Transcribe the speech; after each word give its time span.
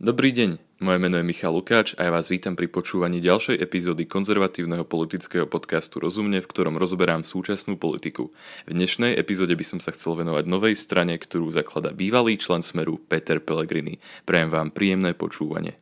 Dobrý 0.00 0.32
deň, 0.32 0.80
moje 0.80 0.96
meno 0.96 1.20
je 1.20 1.28
Michal 1.28 1.52
Lukáč 1.52 1.92
a 2.00 2.08
ja 2.08 2.10
vás 2.16 2.32
vítam 2.32 2.56
pri 2.56 2.72
počúvaní 2.72 3.20
ďalšej 3.20 3.60
epizódy 3.60 4.08
konzervatívneho 4.08 4.88
politického 4.88 5.44
podcastu 5.44 6.00
Rozumne, 6.00 6.40
v 6.40 6.48
ktorom 6.48 6.80
rozoberám 6.80 7.20
súčasnú 7.20 7.76
politiku. 7.76 8.32
V 8.64 8.72
dnešnej 8.72 9.12
epizóde 9.20 9.52
by 9.52 9.60
som 9.60 9.76
sa 9.76 9.92
chcel 9.92 10.16
venovať 10.16 10.48
novej 10.48 10.72
strane, 10.72 11.20
ktorú 11.20 11.52
zaklada 11.52 11.92
bývalý 11.92 12.40
člen 12.40 12.64
Smeru 12.64 12.96
Peter 12.96 13.44
Pellegrini. 13.44 14.00
Prajem 14.24 14.48
vám 14.48 14.72
príjemné 14.72 15.12
počúvanie. 15.12 15.76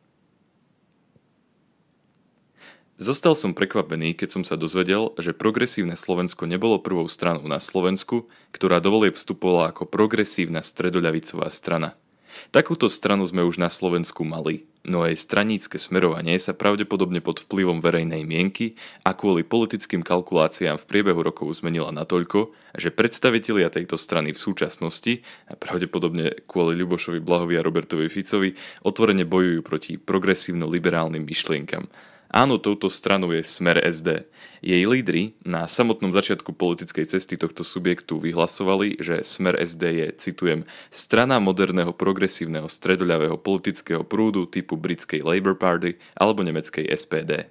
Zostal 2.99 3.39
som 3.39 3.55
prekvapený, 3.55 4.19
keď 4.19 4.35
som 4.35 4.43
sa 4.43 4.59
dozvedel, 4.59 5.15
že 5.15 5.31
progresívne 5.31 5.95
Slovensko 5.95 6.43
nebolo 6.43 6.83
prvou 6.83 7.07
stranou 7.07 7.47
na 7.47 7.63
Slovensku, 7.63 8.27
ktorá 8.51 8.83
dovolie 8.83 9.15
vstupovala 9.15 9.71
ako 9.71 9.87
progresívna 9.87 10.59
stredoľavicová 10.59 11.47
strana– 11.47 11.95
Takúto 12.49 12.87
stranu 12.87 13.27
sme 13.27 13.43
už 13.43 13.59
na 13.59 13.67
Slovensku 13.67 14.23
mali, 14.23 14.65
no 14.87 15.03
jej 15.05 15.19
stranícke 15.19 15.75
smerovanie 15.75 16.39
sa 16.39 16.55
pravdepodobne 16.55 17.19
pod 17.19 17.43
vplyvom 17.43 17.83
verejnej 17.83 18.23
mienky 18.23 18.79
a 19.03 19.13
kvôli 19.13 19.43
politickým 19.43 20.01
kalkuláciám 20.01 20.79
v 20.79 20.87
priebehu 20.87 21.21
rokov 21.21 21.51
zmenila 21.59 21.91
natoľko, 21.91 22.55
že 22.73 22.95
predstavitelia 22.95 23.69
tejto 23.69 23.99
strany 23.99 24.31
v 24.31 24.39
súčasnosti, 24.39 25.21
a 25.51 25.53
pravdepodobne 25.59 26.47
kvôli 26.47 26.79
Ľubošovi 26.79 27.19
Blahovi 27.21 27.59
a 27.59 27.65
Robertovi 27.65 28.07
Ficovi, 28.07 28.55
otvorene 28.81 29.27
bojujú 29.27 29.59
proti 29.61 29.91
progresívno-liberálnym 29.99 31.21
myšlienkam 31.21 31.85
Áno, 32.29 32.61
touto 32.61 32.93
stranou 32.93 33.33
je 33.33 33.41
Smer 33.41 33.81
SD. 33.81 34.29
Jej 34.61 34.85
lídry 34.85 35.33
na 35.41 35.65
samotnom 35.65 36.13
začiatku 36.13 36.53
politickej 36.53 37.09
cesty 37.09 37.41
tohto 37.41 37.65
subjektu 37.65 38.21
vyhlasovali, 38.21 39.01
že 39.01 39.25
Smer 39.25 39.57
SD 39.57 39.83
je, 39.97 40.07
citujem, 40.13 40.61
strana 40.93 41.41
moderného 41.41 41.89
progresívneho 41.89 42.69
stredoľavého 42.69 43.33
politického 43.41 44.05
prúdu 44.05 44.45
typu 44.45 44.77
britskej 44.77 45.25
Labour 45.25 45.57
Party 45.57 45.97
alebo 46.13 46.45
nemeckej 46.45 46.85
SPD. 46.93 47.49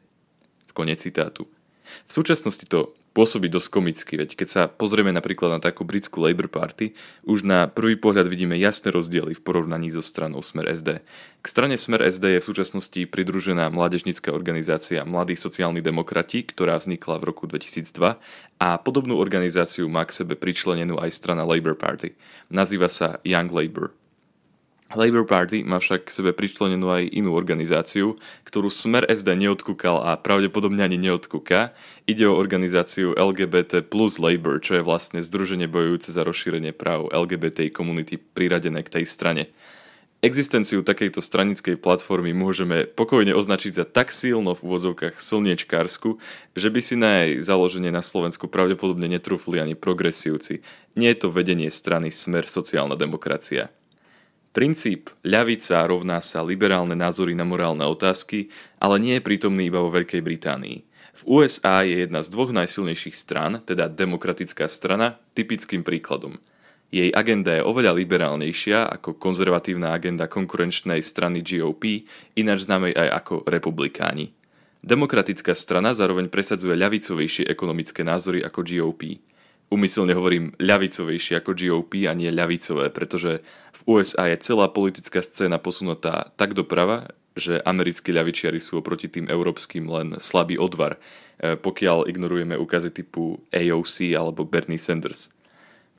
Konec 0.70 1.02
citátu. 1.02 1.50
V 2.06 2.10
súčasnosti 2.14 2.62
to 2.70 2.94
pôsobí 3.18 3.50
dosť 3.50 3.68
komicky, 3.74 4.14
veď 4.14 4.38
keď 4.38 4.48
sa 4.48 4.62
pozrieme 4.70 5.10
napríklad 5.10 5.50
na 5.50 5.58
takú 5.58 5.82
britskú 5.82 6.22
Labour 6.22 6.46
Party, 6.46 6.94
už 7.26 7.42
na 7.42 7.66
prvý 7.66 7.98
pohľad 7.98 8.30
vidíme 8.30 8.54
jasné 8.54 8.94
rozdiely 8.94 9.34
v 9.34 9.42
porovnaní 9.42 9.90
so 9.90 9.98
stranou 9.98 10.38
Smer 10.38 10.70
SD. 10.70 11.02
K 11.42 11.46
strane 11.50 11.74
Smer 11.74 12.06
SD 12.06 12.38
je 12.38 12.40
v 12.40 12.48
súčasnosti 12.54 13.00
pridružená 13.10 13.74
mládežnická 13.74 14.30
organizácia 14.30 15.02
Mladí 15.02 15.34
sociálni 15.34 15.82
demokrati, 15.82 16.46
ktorá 16.46 16.78
vznikla 16.78 17.18
v 17.18 17.26
roku 17.34 17.50
2002 17.50 18.22
a 18.62 18.68
podobnú 18.78 19.18
organizáciu 19.18 19.90
má 19.90 20.06
k 20.06 20.14
sebe 20.22 20.38
pričlenenú 20.38 21.02
aj 21.02 21.10
strana 21.10 21.42
Labour 21.42 21.74
Party. 21.74 22.14
Nazýva 22.54 22.86
sa 22.86 23.18
Young 23.26 23.50
Labour. 23.50 23.97
Labour 24.96 25.28
Party 25.28 25.68
má 25.68 25.76
však 25.76 26.08
k 26.08 26.14
sebe 26.16 26.32
pričlenenú 26.32 26.88
aj 26.88 27.12
inú 27.12 27.36
organizáciu, 27.36 28.16
ktorú 28.48 28.72
Smer 28.72 29.04
SD 29.04 29.36
neodkúkal 29.36 30.00
a 30.00 30.16
pravdepodobne 30.16 30.80
ani 30.80 30.96
neodkúka. 30.96 31.76
Ide 32.08 32.24
o 32.24 32.40
organizáciu 32.40 33.12
LGBT 33.12 33.84
plus 33.84 34.16
Labour, 34.16 34.64
čo 34.64 34.80
je 34.80 34.86
vlastne 34.86 35.20
združenie 35.20 35.68
bojujúce 35.68 36.08
za 36.08 36.24
rozšírenie 36.24 36.72
práv 36.72 37.12
LGBT 37.12 37.68
komunity 37.68 38.16
priradené 38.16 38.80
k 38.80 38.96
tej 38.96 39.04
strane. 39.04 39.52
Existenciu 40.18 40.80
takejto 40.80 41.20
stranickej 41.20 41.78
platformy 41.78 42.34
môžeme 42.34 42.88
pokojne 42.88 43.36
označiť 43.36 43.72
za 43.78 43.84
tak 43.86 44.10
silno 44.10 44.56
v 44.56 44.64
úvodzovkách 44.66 45.20
slniečkársku, 45.20 46.16
že 46.58 46.68
by 46.72 46.80
si 46.82 46.96
na 46.96 47.22
jej 47.22 47.44
založenie 47.44 47.92
na 47.92 48.02
Slovensku 48.02 48.50
pravdepodobne 48.50 49.06
netrúfli 49.06 49.60
ani 49.60 49.76
progresívci. 49.76 50.64
Nie 50.96 51.12
je 51.14 51.22
to 51.22 51.28
vedenie 51.28 51.68
strany 51.68 52.08
Smer 52.10 52.50
sociálna 52.50 52.98
demokracia. 52.98 53.70
Princíp 54.48 55.12
ľavica 55.28 55.84
rovná 55.84 56.24
sa 56.24 56.40
liberálne 56.40 56.96
názory 56.96 57.36
na 57.36 57.44
morálne 57.44 57.84
otázky, 57.84 58.48
ale 58.80 58.96
nie 58.96 59.20
je 59.20 59.26
prítomný 59.26 59.68
iba 59.68 59.84
vo 59.84 59.92
Veľkej 59.92 60.24
Británii. 60.24 60.88
V 61.18 61.22
USA 61.26 61.84
je 61.84 62.08
jedna 62.08 62.24
z 62.24 62.32
dvoch 62.32 62.48
najsilnejších 62.54 63.12
strán, 63.12 63.60
teda 63.68 63.92
demokratická 63.92 64.64
strana, 64.70 65.20
typickým 65.36 65.84
príkladom. 65.84 66.40
Jej 66.88 67.12
agenda 67.12 67.60
je 67.60 67.66
oveľa 67.66 67.92
liberálnejšia 67.92 68.88
ako 68.88 69.20
konzervatívna 69.20 69.92
agenda 69.92 70.24
konkurenčnej 70.24 71.04
strany 71.04 71.44
GOP, 71.44 72.08
ináč 72.32 72.64
známej 72.64 72.96
aj 72.96 73.08
ako 73.20 73.34
republikáni. 73.44 74.32
Demokratická 74.80 75.52
strana 75.52 75.92
zároveň 75.92 76.32
presadzuje 76.32 76.72
ľavicovejšie 76.72 77.44
ekonomické 77.50 78.00
názory 78.00 78.40
ako 78.40 78.64
GOP 78.64 79.20
umyselne 79.68 80.16
hovorím 80.16 80.56
ľavicovejšie 80.58 81.40
ako 81.40 81.52
GOP 81.52 82.08
a 82.08 82.12
nie 82.16 82.32
ľavicové, 82.32 82.88
pretože 82.92 83.44
v 83.72 83.80
USA 83.86 84.28
je 84.32 84.40
celá 84.40 84.68
politická 84.72 85.20
scéna 85.20 85.60
posunutá 85.60 86.32
tak 86.40 86.56
doprava, 86.56 87.12
že 87.38 87.62
americkí 87.62 88.10
ľavičiari 88.10 88.58
sú 88.58 88.82
oproti 88.82 89.06
tým 89.06 89.30
európskym 89.30 89.86
len 89.86 90.08
slabý 90.18 90.58
odvar, 90.58 90.98
e, 91.38 91.54
pokiaľ 91.54 92.10
ignorujeme 92.10 92.58
úkazy 92.58 92.90
typu 92.90 93.38
AOC 93.54 94.18
alebo 94.18 94.42
Bernie 94.42 94.80
Sanders. 94.80 95.30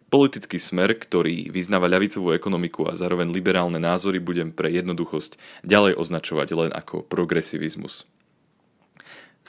Politický 0.10 0.58
smer, 0.58 0.98
ktorý 0.98 1.54
vyznáva 1.54 1.86
ľavicovú 1.86 2.34
ekonomiku 2.34 2.90
a 2.90 2.98
zároveň 2.98 3.30
liberálne 3.30 3.78
názory, 3.78 4.18
budem 4.18 4.50
pre 4.50 4.74
jednoduchosť 4.74 5.38
ďalej 5.64 5.96
označovať 6.02 6.48
len 6.58 6.72
ako 6.74 7.06
progresivizmus. 7.06 8.10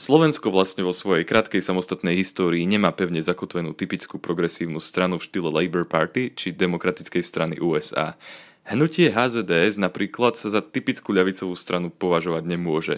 Slovensko 0.01 0.49
vlastne 0.49 0.81
vo 0.81 0.97
svojej 0.97 1.29
krátkej 1.29 1.61
samostatnej 1.61 2.17
histórii 2.17 2.65
nemá 2.65 2.89
pevne 2.89 3.21
zakotvenú 3.21 3.77
typickú 3.77 4.17
progresívnu 4.17 4.81
stranu 4.81 5.21
v 5.21 5.29
štýle 5.29 5.53
Labour 5.53 5.85
Party 5.85 6.33
či 6.33 6.57
demokratickej 6.57 7.21
strany 7.21 7.61
USA. 7.61 8.17
Hnutie 8.65 9.13
HZDS 9.13 9.77
napríklad 9.77 10.41
sa 10.41 10.49
za 10.49 10.65
typickú 10.65 11.13
ľavicovú 11.13 11.53
stranu 11.53 11.93
považovať 11.93 12.49
nemôže. 12.49 12.97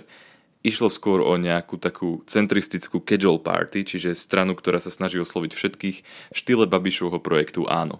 Išlo 0.62 0.86
skôr 0.86 1.26
o 1.26 1.34
nejakú 1.34 1.74
takú 1.74 2.22
centristickú 2.30 3.02
casual 3.02 3.42
party, 3.42 3.82
čiže 3.82 4.14
stranu, 4.14 4.54
ktorá 4.54 4.78
sa 4.78 4.94
snaží 4.94 5.18
osloviť 5.18 5.58
všetkých 5.58 5.96
v 6.06 6.36
štýle 6.38 6.70
Babišovho 6.70 7.18
projektu 7.18 7.66
Áno. 7.66 7.98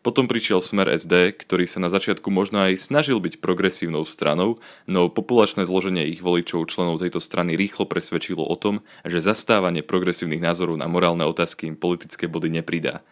Potom 0.00 0.30
prišiel 0.30 0.62
Smer 0.62 0.86
SD, 0.94 1.34
ktorý 1.34 1.66
sa 1.66 1.82
na 1.82 1.90
začiatku 1.90 2.30
možno 2.30 2.62
aj 2.62 2.78
snažil 2.78 3.18
byť 3.18 3.42
progresívnou 3.42 4.06
stranou, 4.06 4.62
no 4.86 5.10
populačné 5.10 5.66
zloženie 5.66 6.06
ich 6.06 6.22
voličov 6.22 6.70
členov 6.70 7.02
tejto 7.02 7.18
strany 7.18 7.58
rýchlo 7.58 7.84
presvedčilo 7.84 8.46
o 8.46 8.56
tom, 8.56 8.86
že 9.02 9.18
zastávanie 9.18 9.82
progresívnych 9.82 10.42
názorov 10.42 10.78
na 10.78 10.86
morálne 10.86 11.26
otázky 11.26 11.66
im 11.66 11.76
politické 11.76 12.30
body 12.30 12.48
nepridá. 12.62 13.02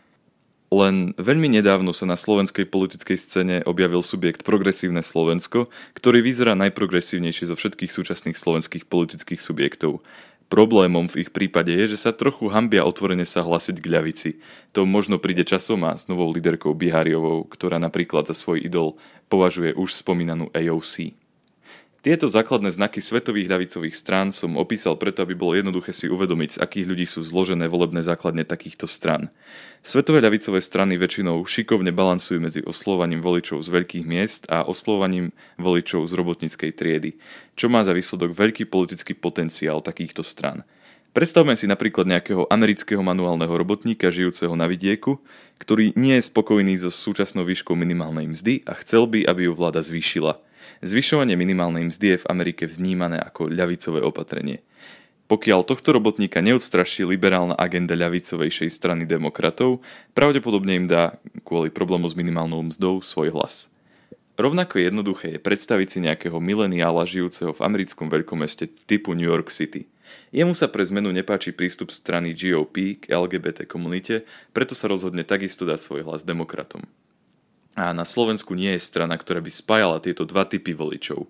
Len 0.66 1.14
veľmi 1.14 1.46
nedávno 1.46 1.94
sa 1.94 2.10
na 2.10 2.18
slovenskej 2.18 2.66
politickej 2.66 3.14
scéne 3.14 3.56
objavil 3.70 4.02
subjekt 4.02 4.42
Progresívne 4.42 4.98
Slovensko, 4.98 5.70
ktorý 5.94 6.26
vyzerá 6.26 6.58
najprogresívnejšie 6.58 7.46
zo 7.46 7.54
všetkých 7.54 7.94
súčasných 7.94 8.34
slovenských 8.34 8.90
politických 8.90 9.38
subjektov. 9.38 10.02
Problémom 10.46 11.10
v 11.10 11.26
ich 11.26 11.30
prípade 11.34 11.74
je, 11.74 11.98
že 11.98 12.06
sa 12.06 12.14
trochu 12.14 12.46
hambia 12.46 12.86
otvorene 12.86 13.26
sa 13.26 13.42
hlasiť 13.42 13.82
k 13.82 13.90
ľavici. 13.90 14.30
To 14.78 14.86
možno 14.86 15.18
príde 15.18 15.42
časom 15.42 15.82
a 15.82 15.98
s 15.98 16.06
novou 16.06 16.30
líderkou 16.30 16.70
Bihariovou, 16.70 17.50
ktorá 17.50 17.82
napríklad 17.82 18.30
za 18.30 18.34
svoj 18.38 18.62
idol 18.62 18.94
považuje 19.26 19.74
už 19.74 19.90
spomínanú 19.90 20.46
AOC. 20.54 21.25
Tieto 22.06 22.30
základné 22.30 22.70
znaky 22.70 23.02
svetových 23.02 23.50
ľavicových 23.50 23.98
strán 23.98 24.30
som 24.30 24.54
opísal 24.54 24.94
preto, 24.94 25.26
aby 25.26 25.34
bolo 25.34 25.58
jednoduché 25.58 25.90
si 25.90 26.06
uvedomiť, 26.06 26.54
z 26.54 26.62
akých 26.62 26.86
ľudí 26.86 27.02
sú 27.02 27.26
zložené 27.26 27.66
volebné 27.66 27.98
základne 28.06 28.46
takýchto 28.46 28.86
stran. 28.86 29.26
Svetové 29.82 30.22
ľavicové 30.22 30.62
strany 30.62 31.02
väčšinou 31.02 31.42
šikovne 31.42 31.90
balansujú 31.90 32.38
medzi 32.38 32.62
oslovaním 32.62 33.18
voličov 33.18 33.58
z 33.58 33.74
veľkých 33.74 34.06
miest 34.06 34.46
a 34.46 34.62
oslovaním 34.62 35.34
voličov 35.58 36.06
z 36.06 36.14
robotníckej 36.14 36.70
triedy, 36.78 37.18
čo 37.58 37.66
má 37.66 37.82
za 37.82 37.90
výsledok 37.90 38.38
veľký 38.38 38.70
politický 38.70 39.18
potenciál 39.18 39.82
takýchto 39.82 40.22
stran. 40.22 40.62
Predstavme 41.10 41.58
si 41.58 41.66
napríklad 41.66 42.06
nejakého 42.06 42.46
amerického 42.46 43.02
manuálneho 43.02 43.50
robotníka 43.50 44.14
žijúceho 44.14 44.54
na 44.54 44.70
vidieku, 44.70 45.18
ktorý 45.58 45.90
nie 45.98 46.14
je 46.22 46.30
spokojný 46.30 46.78
so 46.78 46.94
súčasnou 46.94 47.42
výškou 47.42 47.74
minimálnej 47.74 48.30
mzdy 48.30 48.62
a 48.62 48.78
chcel 48.78 49.10
by, 49.10 49.26
aby 49.26 49.50
ju 49.50 49.58
vláda 49.58 49.82
zvýšila– 49.82 50.38
Zvyšovanie 50.84 51.34
minimálnej 51.34 51.88
mzdy 51.88 52.06
je 52.16 52.22
v 52.22 52.28
Amerike 52.30 52.64
vnímané 52.68 53.18
ako 53.18 53.48
ľavicové 53.50 54.02
opatrenie. 54.02 54.62
Pokiaľ 55.26 55.66
tohto 55.66 55.90
robotníka 55.90 56.38
neodstraší 56.38 57.02
liberálna 57.02 57.58
agenda 57.58 57.98
ľavicovejšej 57.98 58.70
strany 58.70 59.02
demokratov, 59.10 59.82
pravdepodobne 60.14 60.78
im 60.78 60.86
dá 60.86 61.18
kvôli 61.42 61.66
problému 61.74 62.06
s 62.06 62.14
minimálnou 62.14 62.70
mzdou 62.70 63.02
svoj 63.02 63.34
hlas. 63.34 63.74
Rovnako 64.38 64.78
jednoduché 64.78 65.34
je 65.34 65.40
predstaviť 65.42 65.88
si 65.90 65.98
nejakého 66.04 66.38
mileniála 66.38 67.08
žijúceho 67.08 67.56
v 67.56 67.64
americkom 67.64 68.06
veľkomeste 68.06 68.68
typu 68.86 69.16
New 69.18 69.26
York 69.26 69.50
City. 69.50 69.90
Jemu 70.30 70.54
sa 70.54 70.70
pre 70.70 70.84
zmenu 70.86 71.10
nepáči 71.10 71.50
prístup 71.50 71.90
strany 71.90 72.30
GOP 72.36 73.00
k 73.00 73.10
LGBT 73.10 73.66
komunite, 73.66 74.28
preto 74.54 74.78
sa 74.78 74.86
rozhodne 74.86 75.26
takisto 75.26 75.66
dať 75.66 75.80
svoj 75.80 76.00
hlas 76.06 76.22
demokratom. 76.22 76.86
A 77.76 77.92
na 77.92 78.08
Slovensku 78.08 78.56
nie 78.56 78.72
je 78.74 78.80
strana, 78.80 79.20
ktorá 79.20 79.44
by 79.44 79.52
spájala 79.52 80.00
tieto 80.00 80.24
dva 80.24 80.48
typy 80.48 80.72
voličov. 80.72 81.28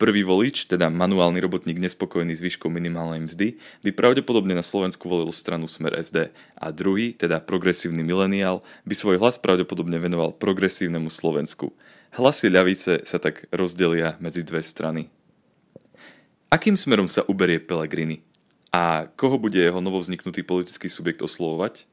Prvý 0.00 0.24
volič, 0.24 0.64
teda 0.64 0.88
manuálny 0.88 1.40
robotník 1.44 1.76
nespokojný 1.76 2.32
s 2.32 2.40
výškou 2.40 2.72
minimálnej 2.72 3.20
mzdy, 3.24 3.60
by 3.84 3.92
pravdepodobne 3.92 4.56
na 4.56 4.64
Slovensku 4.64 5.08
volil 5.08 5.28
stranu 5.32 5.68
Smer 5.68 5.92
SD 5.96 6.32
a 6.56 6.66
druhý, 6.72 7.12
teda 7.12 7.40
progresívny 7.40 8.00
mileniál, 8.00 8.64
by 8.88 8.96
svoj 8.96 9.20
hlas 9.20 9.36
pravdepodobne 9.36 10.00
venoval 10.00 10.32
progresívnemu 10.36 11.12
Slovensku. 11.12 11.76
Hlasy 12.16 12.48
ľavice 12.48 13.04
sa 13.04 13.20
tak 13.20 13.44
rozdelia 13.52 14.16
medzi 14.24 14.40
dve 14.40 14.64
strany. 14.64 15.12
Akým 16.48 16.80
smerom 16.80 17.08
sa 17.08 17.24
uberie 17.28 17.60
Pellegrini? 17.60 18.24
A 18.72 19.04
koho 19.20 19.36
bude 19.36 19.60
jeho 19.60 19.84
novovzniknutý 19.84 20.48
politický 20.48 20.88
subjekt 20.88 21.20
oslovovať? 21.20 21.84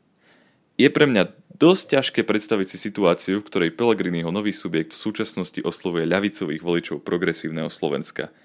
Je 0.77 0.89
pre 0.94 1.09
mňa 1.09 1.33
dosť 1.57 1.97
ťažké 1.97 2.21
predstaviť 2.21 2.68
si 2.69 2.77
situáciu, 2.77 3.41
v 3.41 3.47
ktorej 3.50 3.75
Pellegriniho 3.75 4.29
nový 4.29 4.53
subjekt 4.53 4.94
v 4.94 5.01
súčasnosti 5.09 5.57
oslovuje 5.65 6.06
ľavicových 6.06 6.62
voličov 6.62 7.01
progresívneho 7.01 7.68
Slovenska– 7.68 8.29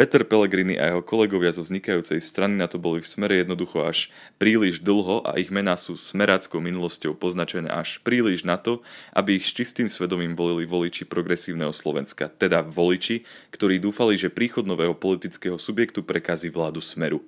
Peter 0.00 0.24
Pellegrini 0.24 0.80
a 0.80 0.88
jeho 0.88 1.04
kolegovia 1.04 1.52
zo 1.52 1.60
vznikajúcej 1.60 2.24
strany 2.24 2.56
na 2.56 2.64
to 2.64 2.80
boli 2.80 3.04
v 3.04 3.10
smere 3.10 3.44
jednoducho 3.44 3.84
až 3.84 4.08
príliš 4.40 4.80
dlho 4.80 5.20
a 5.28 5.36
ich 5.36 5.52
mená 5.52 5.76
sú 5.76 5.92
smeráckou 5.92 6.56
minulosťou 6.56 7.20
poznačené 7.20 7.68
až 7.68 8.00
príliš 8.00 8.48
na 8.48 8.56
to, 8.56 8.80
aby 9.12 9.36
ich 9.36 9.44
s 9.44 9.52
čistým 9.52 9.92
svedomím 9.92 10.32
volili 10.32 10.64
voliči 10.64 11.04
progresívneho 11.04 11.76
Slovenska, 11.76 12.32
teda 12.32 12.64
voliči, 12.64 13.28
ktorí 13.52 13.76
dúfali, 13.76 14.16
že 14.16 14.32
príchod 14.32 14.64
nového 14.64 14.96
politického 14.96 15.60
subjektu 15.60 16.00
prekazí 16.00 16.48
vládu 16.48 16.80
smeru. 16.80 17.20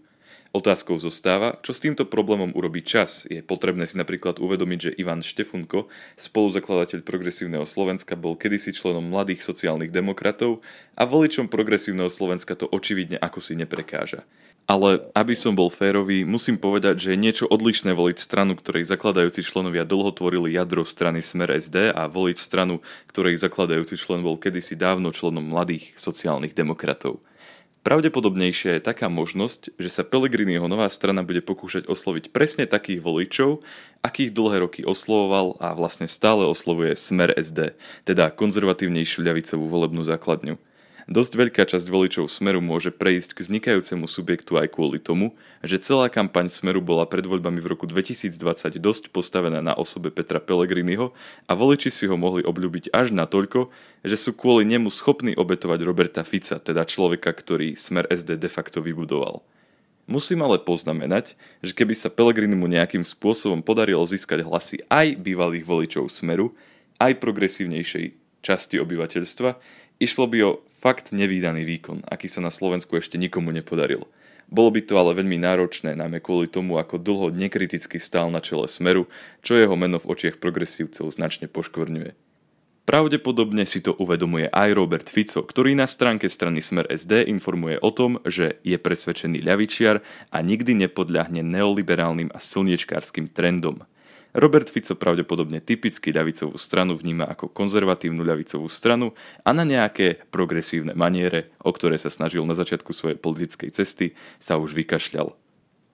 Otázkou 0.52 1.00
zostáva, 1.00 1.56
čo 1.64 1.72
s 1.72 1.80
týmto 1.80 2.04
problémom 2.04 2.52
urobí 2.52 2.84
čas. 2.84 3.24
Je 3.24 3.40
potrebné 3.40 3.88
si 3.88 3.96
napríklad 3.96 4.36
uvedomiť, 4.36 4.78
že 4.84 4.96
Ivan 5.00 5.24
Štefunko, 5.24 5.88
spoluzakladateľ 6.20 7.00
Progresívneho 7.08 7.64
Slovenska, 7.64 8.20
bol 8.20 8.36
kedysi 8.36 8.76
členom 8.76 9.00
mladých 9.00 9.40
sociálnych 9.48 9.88
demokratov 9.88 10.60
a 10.92 11.08
voličom 11.08 11.48
Progresívneho 11.48 12.12
Slovenska 12.12 12.52
to 12.52 12.68
očividne 12.68 13.16
ako 13.16 13.40
si 13.40 13.56
neprekáža. 13.56 14.28
Ale 14.68 15.08
aby 15.16 15.32
som 15.32 15.56
bol 15.56 15.72
férový, 15.72 16.22
musím 16.28 16.60
povedať, 16.60 17.00
že 17.00 17.08
je 17.16 17.22
niečo 17.24 17.46
odlišné 17.48 17.96
voliť 17.96 18.20
stranu, 18.20 18.52
ktorej 18.52 18.86
zakladajúci 18.86 19.40
členovia 19.42 19.88
dlho 19.88 20.12
tvorili 20.12 20.52
jadro 20.52 20.84
strany 20.84 21.24
Smer 21.24 21.48
SD 21.48 21.96
a 21.96 22.06
voliť 22.12 22.36
stranu, 22.36 22.84
ktorej 23.08 23.40
zakladajúci 23.40 23.96
člen 23.96 24.20
bol 24.20 24.36
kedysi 24.36 24.76
dávno 24.76 25.16
členom 25.16 25.48
mladých 25.48 25.96
sociálnych 25.96 26.52
demokratov. 26.52 27.24
Pravdepodobnejšia 27.82 28.78
je 28.78 28.86
taká 28.86 29.10
možnosť, 29.10 29.74
že 29.74 29.90
sa 29.90 30.06
Pellegriniho 30.06 30.70
nová 30.70 30.86
strana 30.86 31.26
bude 31.26 31.42
pokúšať 31.42 31.90
osloviť 31.90 32.30
presne 32.30 32.70
takých 32.70 33.02
voličov, 33.02 33.66
akých 34.06 34.30
dlhé 34.30 34.62
roky 34.62 34.80
oslovoval 34.86 35.58
a 35.58 35.74
vlastne 35.74 36.06
stále 36.06 36.46
oslovuje 36.46 36.94
Smer 36.94 37.34
SD, 37.34 37.74
teda 38.06 38.30
konzervatívnejšiu 38.30 39.26
ľavicovú 39.26 39.66
volebnú 39.66 40.06
základňu. 40.06 40.62
Dosť 41.10 41.32
veľká 41.34 41.62
časť 41.66 41.90
voličov 41.90 42.30
Smeru 42.30 42.62
môže 42.62 42.94
prejsť 42.94 43.34
k 43.34 43.42
vznikajúcemu 43.42 44.06
subjektu 44.06 44.54
aj 44.54 44.70
kvôli 44.70 45.02
tomu, 45.02 45.34
že 45.66 45.82
celá 45.82 46.06
kampaň 46.06 46.46
Smeru 46.46 46.78
bola 46.78 47.10
pred 47.10 47.26
voľbami 47.26 47.58
v 47.58 47.74
roku 47.74 47.90
2020 47.90 48.78
dosť 48.78 49.10
postavená 49.10 49.58
na 49.58 49.74
osobe 49.74 50.14
Petra 50.14 50.38
Pellegriniho 50.38 51.10
a 51.50 51.52
voliči 51.58 51.90
si 51.90 52.06
ho 52.06 52.14
mohli 52.14 52.46
obľúbiť 52.46 52.94
až 52.94 53.10
na 53.10 53.26
toľko, 53.26 53.74
že 54.06 54.14
sú 54.14 54.30
kvôli 54.38 54.62
nemu 54.62 54.94
schopní 54.94 55.34
obetovať 55.34 55.80
Roberta 55.82 56.22
Fica, 56.22 56.62
teda 56.62 56.86
človeka, 56.86 57.34
ktorý 57.34 57.74
Smer 57.74 58.06
SD 58.06 58.38
de 58.38 58.50
facto 58.50 58.78
vybudoval. 58.78 59.42
Musím 60.06 60.42
ale 60.46 60.62
poznamenať, 60.62 61.38
že 61.62 61.74
keby 61.74 61.94
sa 61.98 62.10
Pellegrinimu 62.10 62.66
nejakým 62.66 63.06
spôsobom 63.06 63.62
podarilo 63.62 64.02
získať 64.06 64.46
hlasy 64.46 64.82
aj 64.86 65.18
bývalých 65.18 65.66
voličov 65.66 66.10
Smeru, 66.10 66.54
aj 67.02 67.18
progresívnejšej 67.18 68.18
časti 68.42 68.78
obyvateľstva, 68.82 69.58
išlo 70.02 70.26
by 70.26 70.38
o 70.42 70.52
fakt 70.82 71.14
nevýdaný 71.14 71.62
výkon, 71.62 72.02
aký 72.10 72.26
sa 72.26 72.42
na 72.42 72.50
Slovensku 72.50 72.98
ešte 72.98 73.14
nikomu 73.14 73.54
nepodaril. 73.54 74.10
Bolo 74.50 74.74
by 74.74 74.82
to 74.82 74.98
ale 74.98 75.14
veľmi 75.14 75.38
náročné, 75.38 75.94
najmä 75.94 76.18
kvôli 76.18 76.50
tomu, 76.50 76.76
ako 76.76 76.98
dlho 76.98 77.30
nekriticky 77.30 78.02
stál 78.02 78.28
na 78.34 78.42
čele 78.42 78.66
Smeru, 78.66 79.06
čo 79.40 79.54
jeho 79.54 79.78
meno 79.78 80.02
v 80.02 80.10
očiach 80.10 80.42
progresívcov 80.42 81.08
značne 81.14 81.46
poškvrňuje. 81.46 82.12
Pravdepodobne 82.82 83.62
si 83.62 83.78
to 83.78 83.94
uvedomuje 83.94 84.50
aj 84.50 84.74
Robert 84.74 85.06
Fico, 85.06 85.46
ktorý 85.46 85.78
na 85.78 85.86
stránke 85.86 86.26
strany 86.26 86.58
Smer 86.58 86.90
SD 86.90 87.30
informuje 87.30 87.78
o 87.78 87.94
tom, 87.94 88.18
že 88.26 88.58
je 88.66 88.74
presvedčený 88.74 89.38
ľavičiar 89.38 90.02
a 90.34 90.38
nikdy 90.42 90.74
nepodľahne 90.74 91.46
neoliberálnym 91.46 92.34
a 92.34 92.42
slniečkárskym 92.42 93.30
trendom. 93.30 93.86
Robert 94.32 94.72
Fico 94.72 94.96
pravdepodobne 94.96 95.60
typicky 95.60 96.08
ľavicovú 96.08 96.56
stranu 96.56 96.96
vníma 96.96 97.28
ako 97.28 97.52
konzervatívnu 97.52 98.24
ľavicovú 98.24 98.64
stranu 98.72 99.12
a 99.44 99.52
na 99.52 99.68
nejaké 99.68 100.24
progresívne 100.32 100.96
maniere, 100.96 101.52
o 101.60 101.68
ktoré 101.68 102.00
sa 102.00 102.08
snažil 102.08 102.40
na 102.48 102.56
začiatku 102.56 102.96
svojej 102.96 103.20
politickej 103.20 103.76
cesty, 103.76 104.16
sa 104.40 104.56
už 104.56 104.72
vykašľal. 104.72 105.36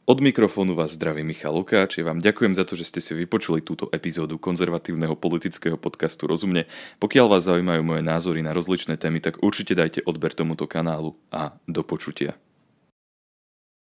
Od 0.09 0.25
mikrofónu 0.25 0.73
vás 0.73 0.97
zdraví 0.97 1.21
Michal 1.21 1.53
Lukáč. 1.53 2.01
Ja 2.01 2.09
vám 2.09 2.17
ďakujem 2.17 2.57
za 2.57 2.65
to, 2.65 2.81
že 2.81 2.89
ste 2.89 3.05
si 3.05 3.13
vypočuli 3.13 3.61
túto 3.61 3.93
epizódu 3.93 4.41
konzervatívneho 4.41 5.13
politického 5.13 5.77
podcastu 5.77 6.25
Rozumne. 6.25 6.65
Pokiaľ 6.97 7.27
vás 7.29 7.45
zaujímajú 7.45 7.83
moje 7.85 8.01
názory 8.07 8.41
na 8.41 8.57
rozličné 8.57 8.97
témy, 8.97 9.21
tak 9.21 9.45
určite 9.45 9.77
dajte 9.77 10.01
odber 10.09 10.33
tomuto 10.33 10.65
kanálu 10.65 11.13
a 11.29 11.61
do 11.69 11.85
počutia. 11.85 12.41